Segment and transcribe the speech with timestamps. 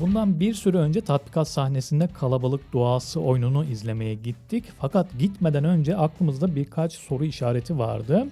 [0.00, 4.64] Bundan bir süre önce tatbikat sahnesinde kalabalık duası oyununu izlemeye gittik.
[4.78, 8.26] Fakat gitmeden önce aklımızda birkaç soru işareti vardı.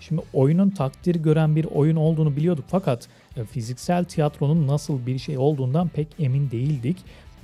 [0.00, 5.38] Şimdi oyunun takdir gören bir oyun olduğunu biliyorduk fakat e, fiziksel tiyatronun nasıl bir şey
[5.38, 6.96] olduğundan pek emin değildik.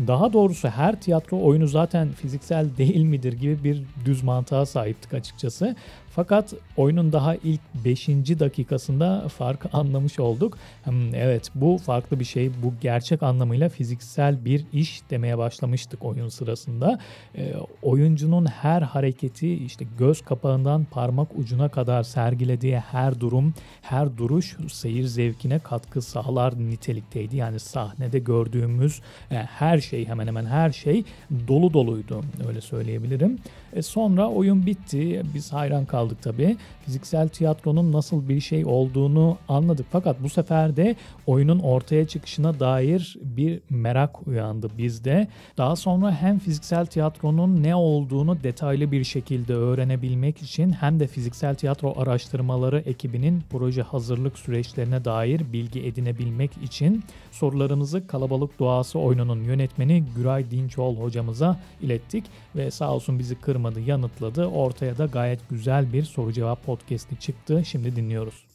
[0.07, 5.77] Daha doğrusu her tiyatro oyunu zaten fiziksel değil midir gibi bir düz mantığa sahiptik açıkçası.
[6.15, 8.09] Fakat oyunun daha ilk 5.
[8.09, 10.59] dakikasında farkı anlamış olduk.
[10.85, 12.51] Hmm, evet bu farklı bir şey.
[12.63, 16.99] Bu gerçek anlamıyla fiziksel bir iş demeye başlamıştık oyun sırasında.
[17.37, 24.57] E, oyuncunun her hareketi işte göz kapağından parmak ucuna kadar sergilediği her durum, her duruş
[24.73, 27.37] seyir zevkine katkı sağlar nitelikteydi.
[27.37, 29.01] Yani sahnede gördüğümüz
[29.31, 31.05] e, her şey hemen hemen her şey
[31.49, 33.39] dolu doluydu öyle söyleyebilirim.
[33.75, 35.23] E, sonra oyun bitti.
[35.35, 36.57] Biz hayran kaldık tabii.
[36.85, 39.87] Fiziksel tiyatronun nasıl bir şey olduğunu anladık.
[39.91, 45.29] Fakat bu sefer de oyunun ortaya çıkışına dair bir merak uyandı bizde.
[45.59, 51.55] Daha sonra hem fiziksel tiyatronun ne olduğunu detaylı bir şekilde öğrenebilmek için hem de fiziksel
[51.55, 60.05] tiyatro araştırmaları ekibinin proje hazırlık süreçlerine dair bilgi edinebilmek için sorularımızı Kalabalık Doğası oyununun yönetmeni
[60.17, 62.25] Güray Dinçoğlu hocamıza ilettik
[62.57, 64.47] ve sağ olsun bizi kırmadı, yanıtladı.
[64.47, 67.63] Ortaya da gayet güzel bir soru cevap podcast'i çıktı.
[67.65, 68.47] Şimdi dinliyoruz.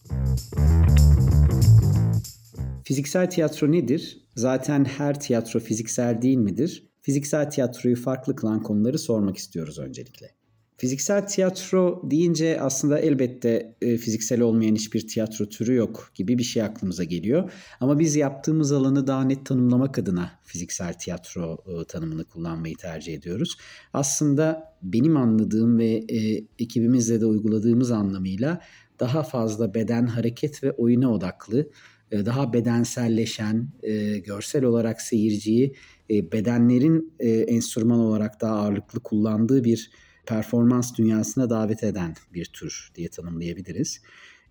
[2.84, 4.18] Fiziksel tiyatro nedir?
[4.36, 6.90] Zaten her tiyatro fiziksel değil midir?
[7.02, 10.39] Fiziksel tiyatroyu farklı kılan konuları sormak istiyoruz öncelikle.
[10.80, 16.64] Fiziksel tiyatro deyince aslında elbette e, fiziksel olmayan hiçbir tiyatro türü yok gibi bir şey
[16.64, 17.52] aklımıza geliyor.
[17.80, 23.58] Ama biz yaptığımız alanı daha net tanımlamak adına fiziksel tiyatro e, tanımını kullanmayı tercih ediyoruz.
[23.94, 28.62] Aslında benim anladığım ve e, ekibimizle de uyguladığımız anlamıyla
[29.00, 31.70] daha fazla beden, hareket ve oyuna odaklı,
[32.12, 35.76] e, daha bedenselleşen, e, görsel olarak seyirciyi
[36.10, 39.92] e, bedenlerin e, enstrüman olarak daha ağırlıklı kullandığı bir
[40.30, 44.02] performans dünyasına davet eden bir tür diye tanımlayabiliriz.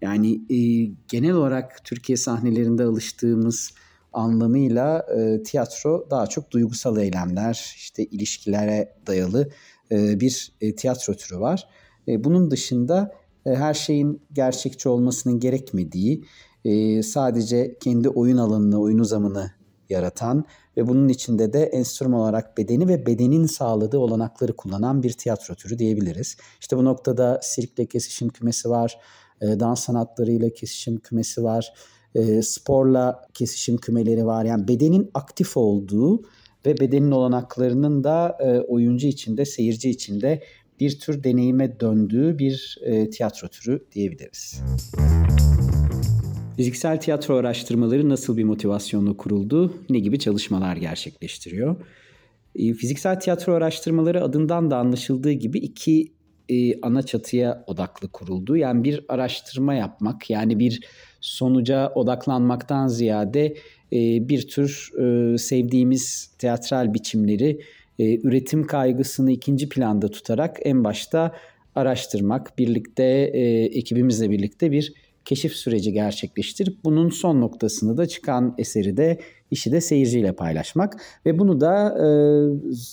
[0.00, 0.58] Yani e,
[1.08, 3.74] genel olarak Türkiye sahnelerinde alıştığımız
[4.12, 9.50] anlamıyla e, tiyatro daha çok duygusal eylemler, işte ilişkilere dayalı
[9.90, 11.68] e, bir e, tiyatro türü var.
[12.08, 13.14] E, bunun dışında
[13.46, 16.24] e, her şeyin gerçekçi olmasının gerekmediği,
[16.64, 19.57] e, sadece kendi oyun alanını, oyun uzamını
[19.90, 20.44] yaratan
[20.76, 25.78] ve bunun içinde de enstrüman olarak bedeni ve bedenin sağladığı olanakları kullanan bir tiyatro türü
[25.78, 26.36] diyebiliriz.
[26.60, 28.98] İşte bu noktada sirkle kesişim kümesi var,
[29.40, 31.72] e, dans sanatlarıyla kesişim kümesi var,
[32.14, 34.44] e, sporla kesişim kümeleri var.
[34.44, 36.22] Yani bedenin aktif olduğu
[36.66, 40.42] ve bedenin olanaklarının da e, oyuncu içinde, seyirci içinde
[40.80, 42.78] bir tür deneyime döndüğü bir
[43.12, 44.60] tiyatro türü diyebiliriz.
[46.58, 49.74] Fiziksel tiyatro araştırmaları nasıl bir motivasyonla kuruldu?
[49.90, 51.76] Ne gibi çalışmalar gerçekleştiriyor?
[52.54, 56.12] E, fiziksel tiyatro araştırmaları adından da anlaşıldığı gibi iki
[56.48, 58.56] e, ana çatıya odaklı kuruldu.
[58.56, 60.80] Yani bir araştırma yapmak, yani bir
[61.20, 63.46] sonuca odaklanmaktan ziyade
[63.92, 64.90] e, bir tür
[65.38, 67.60] sevdiğimiz teatral biçimleri
[67.98, 71.34] üretim kaygısını ikinci planda tutarak en başta
[71.74, 73.04] araştırmak, birlikte
[73.74, 79.18] ekibimizle birlikte bir keşif süreci gerçekleştirip bunun son noktasını da çıkan eseri de
[79.50, 82.08] işi de seyirciyle paylaşmak ve bunu da e,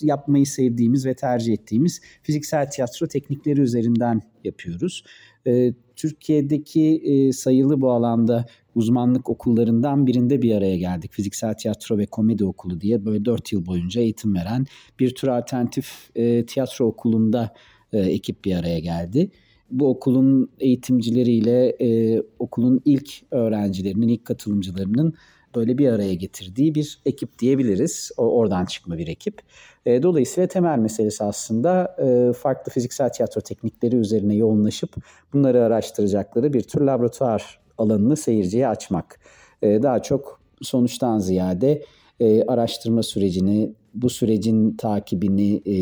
[0.01, 5.03] yapmayı sevdiğimiz ve tercih ettiğimiz fiziksel tiyatro teknikleri üzerinden yapıyoruz.
[5.47, 8.45] E, Türkiye'deki e, sayılı bu alanda
[8.75, 11.13] uzmanlık okullarından birinde bir araya geldik.
[11.13, 14.66] Fiziksel Tiyatro ve Komedi Okulu diye böyle 4 yıl boyunca eğitim veren
[15.00, 17.53] bir tür alternatif e, tiyatro okulunda
[17.94, 19.31] e, ekip bir araya geldi
[19.72, 25.14] bu okulun eğitimcileriyle e, okulun ilk öğrencilerinin, ilk katılımcılarının
[25.56, 28.12] böyle bir araya getirdiği bir ekip diyebiliriz.
[28.18, 29.42] O oradan çıkma bir ekip.
[29.86, 34.96] E, dolayısıyla temel meselesi aslında e, farklı fiziksel tiyatro teknikleri üzerine yoğunlaşıp
[35.34, 39.20] bunları araştıracakları bir tür laboratuvar alanını seyirciye açmak.
[39.62, 41.86] E, daha çok sonuçtan ziyade
[42.19, 45.75] e, araştırma sürecini, bu sürecin takibini e,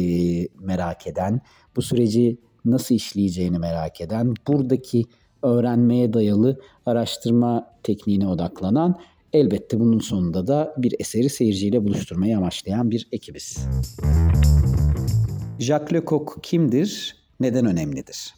[0.60, 1.42] merak eden,
[1.76, 5.06] bu süreci nasıl işleyeceğini merak eden, buradaki
[5.44, 9.00] öğrenmeye dayalı araştırma tekniğine odaklanan,
[9.34, 13.58] elbette bunun sonunda da bir eseri seyirciyle buluşturmayı amaçlayan bir ekibiz.
[15.60, 17.16] Jacques Lecoq kimdir?
[17.40, 18.34] Neden önemlidir?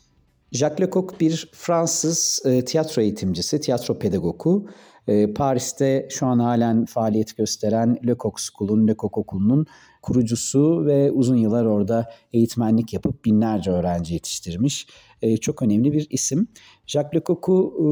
[0.51, 4.69] Jacques Lecoq bir Fransız e, tiyatro eğitimcisi, tiyatro pedagogu.
[5.07, 9.66] E, Paris'te şu an halen faaliyet gösteren Lecoq School'un, Lecoq Okulu'nun
[10.06, 14.88] kurucusu ve uzun yıllar orada eğitmenlik yapıp binlerce öğrenci yetiştirmiş.
[15.22, 16.48] E, çok önemli bir isim.
[16.88, 17.88] Jacques Lecoq'u e,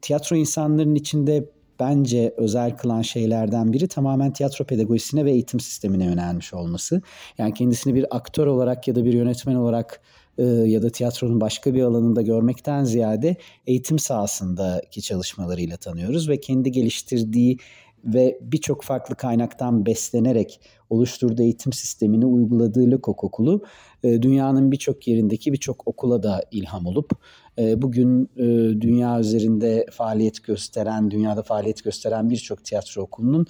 [0.00, 1.48] tiyatro insanların içinde
[1.80, 7.02] bence özel kılan şeylerden biri tamamen tiyatro pedagojisine ve eğitim sistemine yönelmiş olması.
[7.38, 10.00] Yani kendisini bir aktör olarak ya da bir yönetmen olarak
[10.38, 13.36] e, ya da tiyatronun başka bir alanında görmekten ziyade
[13.66, 17.58] eğitim sahasındaki çalışmalarıyla tanıyoruz ve kendi geliştirdiği
[18.04, 20.60] ve birçok farklı kaynaktan beslenerek
[20.90, 23.64] oluşturduğu eğitim sistemini uyguladığı Lecoq Okulu
[24.02, 27.10] e, dünyanın birçok yerindeki birçok okula da ilham olup
[27.58, 28.44] e, bugün e,
[28.80, 33.46] dünya üzerinde faaliyet gösteren, dünyada faaliyet gösteren birçok tiyatro okulunun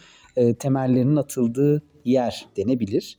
[0.58, 3.18] temellerinin atıldığı yer denebilir.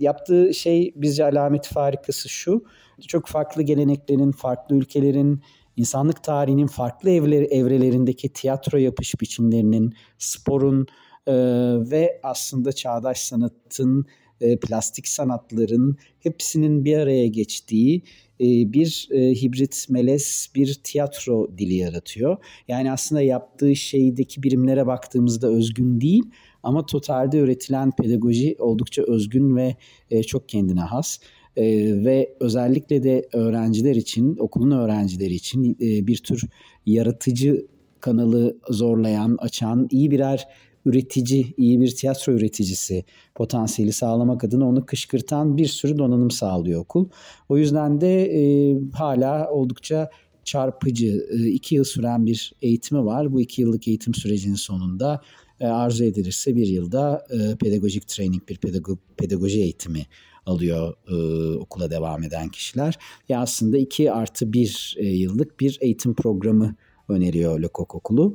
[0.00, 2.64] Yaptığı şey bizce alameti farikası şu,
[3.08, 5.42] çok farklı geleneklerin, farklı ülkelerin,
[5.76, 10.86] insanlık tarihinin farklı evleri, evrelerindeki tiyatro yapış biçimlerinin, sporun
[11.26, 11.34] e,
[11.90, 14.06] ve aslında çağdaş sanatın,
[14.40, 18.02] e, plastik sanatların hepsinin bir araya geçtiği
[18.40, 22.36] e, bir e, hibrit melez bir tiyatro dili yaratıyor.
[22.68, 26.24] Yani aslında yaptığı şeydeki birimlere baktığımızda özgün değil
[26.62, 29.76] ama totalde üretilen pedagoji oldukça özgün ve
[30.10, 31.18] e, çok kendine has
[31.56, 31.64] e,
[32.04, 36.44] ve özellikle de öğrenciler için, okulun öğrencileri için e, bir tür
[36.86, 37.66] yaratıcı
[38.00, 40.48] kanalı zorlayan, açan iyi birer
[40.84, 43.04] üretici, iyi bir tiyatro üreticisi
[43.34, 47.08] potansiyeli sağlamak adına onu kışkırtan bir sürü donanım sağlıyor okul.
[47.48, 50.10] O yüzden de e, hala oldukça
[50.44, 53.32] çarpıcı e, iki yıl süren bir eğitimi var.
[53.32, 55.20] Bu iki yıllık eğitim sürecinin sonunda
[55.60, 60.06] e, arzu edilirse bir yılda e, pedagojik training, bir pedago pedagoji eğitimi
[60.46, 61.14] alıyor e,
[61.58, 62.98] okula devam eden kişiler.
[63.28, 66.74] Ya aslında 2 artı 1 e, yıllık bir eğitim programı
[67.08, 68.34] öneriyor Lecoq Okulu.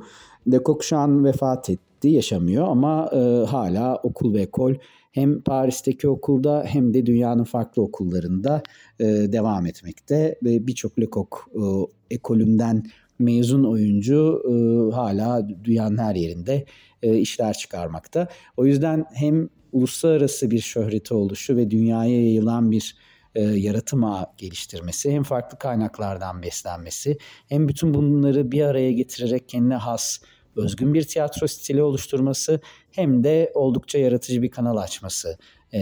[0.52, 4.74] Lecoq şu an vefat etti, yaşamıyor ama e, hala okul ve ekol
[5.12, 8.62] hem Paris'teki okulda hem de dünyanın farklı okullarında
[9.00, 11.62] e, devam etmekte ve birçok Lecoq e,
[12.10, 12.84] ekolünden
[13.18, 14.52] mezun oyuncu e,
[14.94, 16.64] hala dünyanın her yerinde
[17.02, 18.28] e, işler çıkarmakta.
[18.56, 22.96] O yüzden hem uluslararası bir şöhreti oluşu ve dünyaya yayılan bir
[23.34, 27.18] e, yaratım ağı geliştirmesi, hem farklı kaynaklardan beslenmesi,
[27.48, 30.18] hem bütün bunları bir araya getirerek kendine has,
[30.56, 35.38] özgün bir tiyatro stili oluşturması, hem de oldukça yaratıcı bir kanal açması
[35.72, 35.80] e,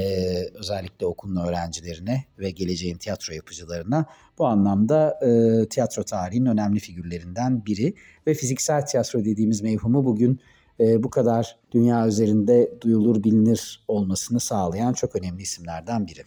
[0.54, 4.06] özellikle okulun öğrencilerine ve geleceğin tiyatro yapıcılarına.
[4.38, 7.94] Bu anlamda e, tiyatro tarihinin önemli figürlerinden biri
[8.26, 10.40] ve fiziksel tiyatro dediğimiz mevhumu bugün
[10.80, 16.22] e, bu kadar dünya üzerinde duyulur bilinir olmasını sağlayan çok önemli isimlerden biri.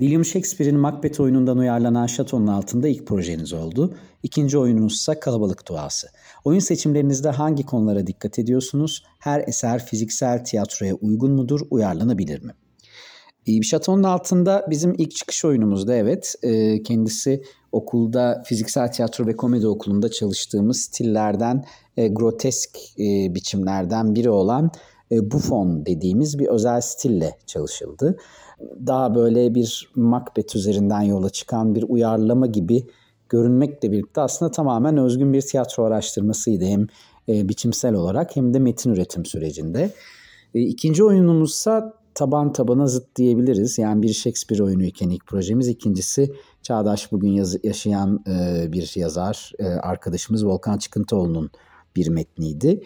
[0.00, 3.94] William Shakespeare'in Macbeth oyunundan uyarlanan Şatonun altında ilk projeniz oldu.
[4.22, 6.08] İkinci oyununuz ise Kalabalık Duası.
[6.44, 9.04] Oyun seçimlerinizde hangi konulara dikkat ediyorsunuz?
[9.18, 12.52] Her eser fiziksel tiyatroya uygun mudur, uyarlanabilir mi?
[13.50, 16.34] Bir Şatonun altında bizim ilk çıkış oyunumuzda evet.
[16.42, 17.42] E, kendisi
[17.72, 21.64] okulda fiziksel tiyatro ve komedi okulunda çalıştığımız stillerden
[21.96, 24.70] e, grotesk e, biçimlerden biri olan
[25.12, 28.16] e, Buffon dediğimiz bir özel stille çalışıldı.
[28.86, 32.86] Daha böyle bir Macbeth üzerinden yola çıkan bir uyarlama gibi
[33.28, 36.64] görünmekle birlikte aslında tamamen özgün bir tiyatro araştırmasıydı.
[36.64, 36.86] Hem
[37.28, 39.90] e, biçimsel olarak hem de metin üretim sürecinde.
[40.54, 43.78] E, ikinci oyunumuzsa taban tabana zıt diyebiliriz.
[43.78, 45.68] Yani bir Shakespeare oyunu iken ilk projemiz.
[45.68, 51.50] İkincisi çağdaş bugün yaz, yaşayan e, bir yazar e, arkadaşımız Volkan Çıkıntıoğlu'nun
[51.96, 52.82] bir metniydi.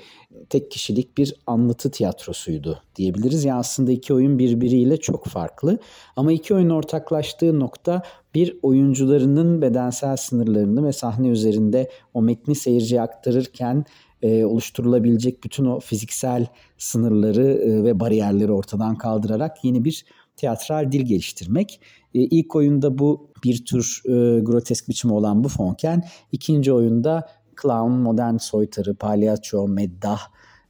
[0.51, 3.45] Tek kişilik bir anlatı tiyatrosuydu diyebiliriz.
[3.45, 5.79] Yani aslında iki oyun birbiriyle çok farklı.
[6.17, 8.03] Ama iki oyun ortaklaştığı nokta
[8.35, 13.85] bir oyuncularının bedensel sınırlarını ve sahne üzerinde o metni seyirciye aktarırken
[14.25, 16.47] e, oluşturulabilecek bütün o fiziksel
[16.79, 20.05] sınırları e, ve bariyerleri ortadan kaldırarak yeni bir
[20.37, 21.81] tiyatral dil geliştirmek.
[22.15, 27.29] E, ilk oyunda bu bir tür e, grotesk biçimi olan bu fonken, ikinci oyunda
[27.63, 30.21] clown, modern soytarı, palyaço, meddah,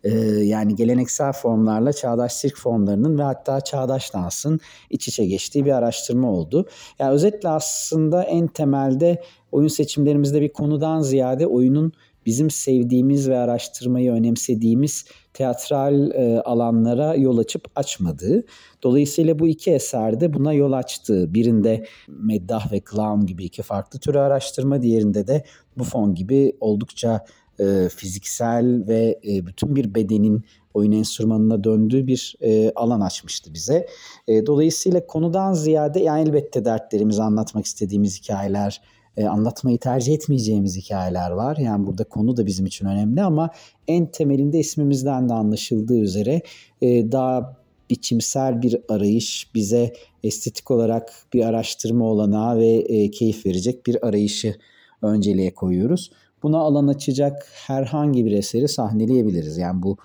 [0.05, 0.11] e,
[0.45, 6.31] yani geleneksel formlarla çağdaş sirk formlarının ve hatta çağdaş dansın iç içe geçtiği bir araştırma
[6.31, 6.69] oldu.
[6.99, 11.93] Yani özetle aslında en temelde oyun seçimlerimizde bir konudan ziyade oyunun
[12.27, 18.45] bizim sevdiğimiz ve araştırmayı önemsediğimiz teatral e, alanlara yol açıp açmadığı.
[18.83, 21.35] Dolayısıyla bu iki eserde buna yol açtı.
[21.35, 25.45] Birinde meddah ve clown gibi iki farklı tür araştırma, diğerinde de
[25.77, 27.25] Buffon gibi oldukça
[27.59, 33.87] e, fiziksel ve e, bütün bir bedenin oyun enstrümanına döndüğü bir e, alan açmıştı bize.
[34.29, 38.81] E, dolayısıyla konudan ziyade yani elbette dertlerimizi anlatmak istediğimiz hikayeler,
[39.17, 41.57] e, anlatmayı tercih etmeyeceğimiz hikayeler var.
[41.57, 43.51] Yani burada konu da bizim için önemli ama
[43.89, 46.43] en temelinde ismimizden de anlaşıldığı üzere
[46.83, 49.93] e, daha biçimsel bir arayış bize
[50.23, 54.55] estetik olarak bir araştırma olanağı ve e, keyif verecek bir arayışı
[55.03, 56.11] önceliğe koyuyoruz.
[56.43, 59.59] buna alan açacak herhangi bir eseri sahneleyebiliriz.
[59.59, 59.97] Yani bu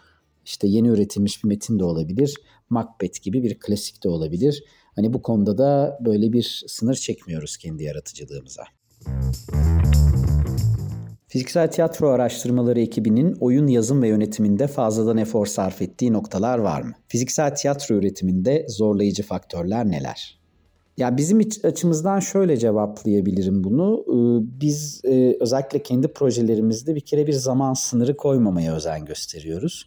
[0.46, 2.36] işte yeni üretilmiş bir metin de olabilir.
[2.70, 4.63] Macbeth gibi bir klasik de olabilir.
[4.96, 8.63] Hani bu konuda da böyle bir sınır çekmiyoruz kendi yaratıcılığımıza.
[11.27, 16.94] Fiziksel tiyatro araştırmaları ekibinin oyun yazım ve yönetiminde fazladan efor sarf ettiği noktalar var mı?
[17.08, 20.39] Fiziksel tiyatro üretiminde zorlayıcı faktörler neler?
[20.98, 24.06] Ya bizim açımızdan şöyle cevaplayabilirim bunu.
[24.08, 29.86] Ee, biz e, özellikle kendi projelerimizde bir kere bir zaman sınırı koymamaya özen gösteriyoruz.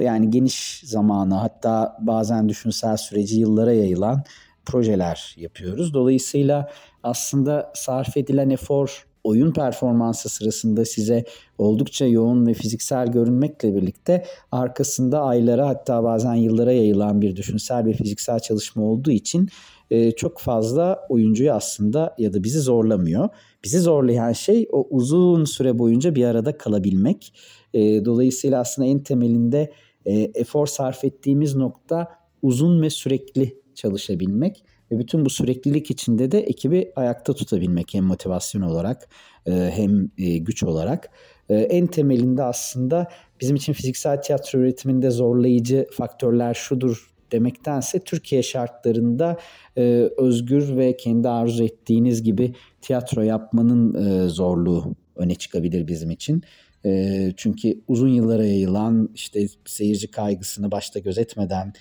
[0.00, 4.22] Yani geniş zamanı hatta bazen düşünsel süreci yıllara yayılan
[4.66, 5.94] projeler yapıyoruz.
[5.94, 6.70] Dolayısıyla
[7.02, 11.24] aslında sarf edilen efor oyun performansı sırasında size
[11.58, 17.92] oldukça yoğun ve fiziksel görünmekle birlikte arkasında aylara hatta bazen yıllara yayılan bir düşünsel ve
[17.92, 19.48] fiziksel çalışma olduğu için
[19.90, 23.28] e, çok fazla oyuncuyu aslında ya da bizi zorlamıyor.
[23.64, 27.34] Bizi zorlayan şey o uzun süre boyunca bir arada kalabilmek.
[27.74, 29.72] E, dolayısıyla aslında en temelinde
[30.06, 32.08] e, efor sarf ettiğimiz nokta
[32.42, 38.62] uzun ve sürekli çalışabilmek ve bütün bu süreklilik içinde de ekibi ayakta tutabilmek hem motivasyon
[38.62, 39.08] olarak
[39.46, 41.10] hem güç olarak.
[41.48, 43.08] En temelinde aslında
[43.40, 49.38] bizim için fiziksel tiyatro üretiminde zorlayıcı faktörler şudur demektense Türkiye şartlarında
[49.76, 49.82] e,
[50.16, 56.42] özgür ve kendi arzu ettiğiniz gibi tiyatro yapmanın e, zorluğu öne çıkabilir bizim için.
[56.84, 61.72] E, çünkü uzun yıllara yayılan işte seyirci kaygısını başta gözetmeden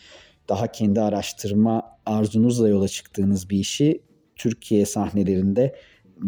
[0.50, 4.02] daha kendi araştırma arzunuzla yola çıktığınız bir işi
[4.36, 5.76] Türkiye sahnelerinde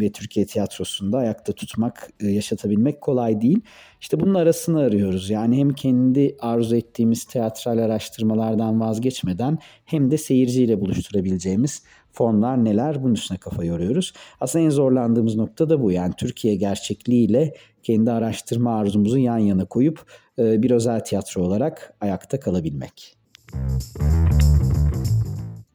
[0.00, 3.60] ve Türkiye tiyatrosunda ayakta tutmak, e, yaşatabilmek kolay değil.
[4.00, 5.30] İşte bunun arasını arıyoruz.
[5.30, 13.14] Yani hem kendi arzu ettiğimiz teatral araştırmalardan vazgeçmeden hem de seyirciyle buluşturabileceğimiz formlar neler bunun
[13.14, 14.12] üstüne kafa yoruyoruz.
[14.40, 15.92] Aslında en zorlandığımız nokta da bu.
[15.92, 20.06] Yani Türkiye gerçekliğiyle kendi araştırma arzumuzu yan yana koyup
[20.38, 23.23] e, bir özel tiyatro olarak ayakta kalabilmek.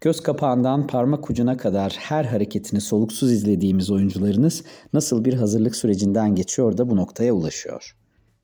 [0.01, 6.77] Göz kapağından parmak ucuna kadar her hareketini soluksuz izlediğimiz oyuncularınız nasıl bir hazırlık sürecinden geçiyor
[6.77, 7.95] da bu noktaya ulaşıyor.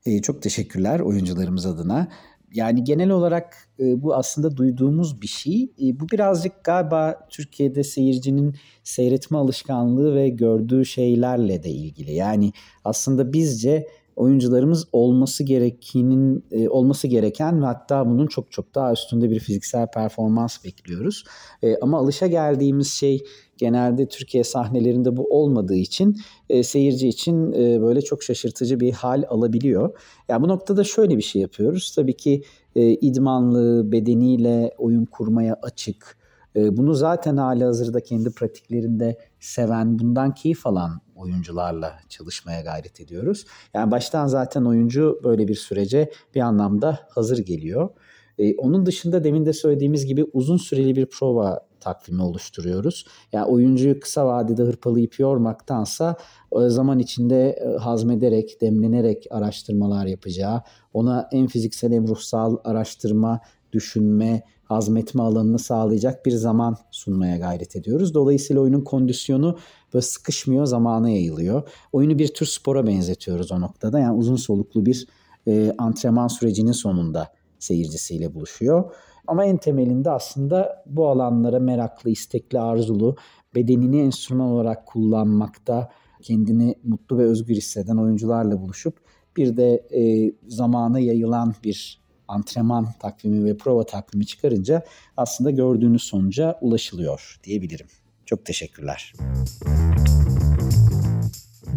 [0.06, 2.08] Ee, çok teşekkürler oyuncularımız adına.
[2.52, 5.62] Yani genel olarak e, bu aslında duyduğumuz bir şey.
[5.62, 12.12] E, bu birazcık galiba Türkiye'de seyircinin seyretme alışkanlığı ve gördüğü şeylerle de ilgili.
[12.12, 12.52] Yani
[12.84, 19.30] aslında bizce oyuncularımız olması gerekenin e, olması gereken ve hatta bunun çok çok daha üstünde
[19.30, 21.24] bir fiziksel performans bekliyoruz.
[21.62, 23.24] E, ama alışa geldiğimiz şey
[23.58, 26.16] genelde Türkiye sahnelerinde bu olmadığı için
[26.48, 29.88] e, seyirci için e, böyle çok şaşırtıcı bir hal alabiliyor.
[29.88, 29.92] Ya
[30.28, 31.92] yani bu noktada şöyle bir şey yapıyoruz.
[31.96, 32.42] Tabii ki
[32.76, 36.16] e, idmanlı, bedeniyle oyun kurmaya açık,
[36.56, 43.44] e, bunu zaten hali hazırda kendi pratiklerinde seven, bundan keyif alan oyuncularla çalışmaya gayret ediyoruz.
[43.74, 47.90] Yani baştan zaten oyuncu böyle bir sürece bir anlamda hazır geliyor.
[48.38, 53.06] Ee, onun dışında demin de söylediğimiz gibi uzun süreli bir prova takvimi oluşturuyoruz.
[53.32, 56.16] Yani oyuncuyu kısa vadede hırpalayıp yormaktansa
[56.52, 63.40] zaman içinde e, hazmederek, demlenerek araştırmalar yapacağı, ona en fiziksel hem ruhsal araştırma,
[63.76, 68.14] düşünme, hazmetme alanını sağlayacak bir zaman sunmaya gayret ediyoruz.
[68.14, 69.58] Dolayısıyla oyunun kondisyonu
[69.94, 71.68] böyle sıkışmıyor, zamana yayılıyor.
[71.92, 73.98] Oyunu bir tür spora benzetiyoruz o noktada.
[73.98, 75.06] Yani uzun soluklu bir
[75.48, 77.28] e, antrenman sürecinin sonunda
[77.58, 78.94] seyircisiyle buluşuyor.
[79.26, 83.16] Ama en temelinde aslında bu alanlara meraklı, istekli, arzulu,
[83.54, 85.90] bedenini enstrüman olarak kullanmakta
[86.22, 88.96] kendini mutlu ve özgür hisseden oyuncularla buluşup
[89.36, 94.82] bir de e, zamana yayılan bir antrenman takvimi ve prova takvimi çıkarınca
[95.16, 97.86] aslında gördüğünüz sonuca ulaşılıyor diyebilirim.
[98.26, 99.12] Çok teşekkürler.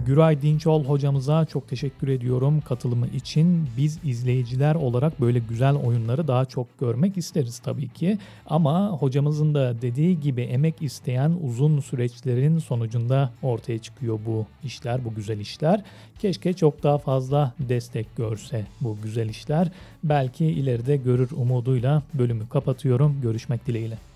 [0.05, 3.69] Güray Dinçol hocamıza çok teşekkür ediyorum katılımı için.
[3.77, 8.17] Biz izleyiciler olarak böyle güzel oyunları daha çok görmek isteriz tabii ki.
[8.45, 15.15] Ama hocamızın da dediği gibi emek isteyen uzun süreçlerin sonucunda ortaya çıkıyor bu işler, bu
[15.15, 15.83] güzel işler.
[16.19, 19.71] Keşke çok daha fazla destek görse bu güzel işler.
[20.03, 23.21] Belki ileride görür umuduyla bölümü kapatıyorum.
[23.21, 24.08] Görüşmek dileğiyle.